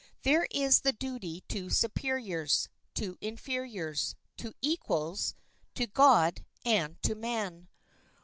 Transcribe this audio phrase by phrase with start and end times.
[0.23, 5.35] There is the duty to superiors, to inferiors, to equals,
[5.75, 7.67] to God and to man.